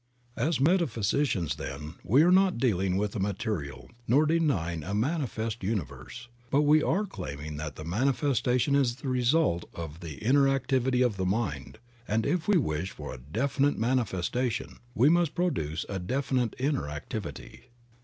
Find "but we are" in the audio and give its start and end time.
6.49-7.05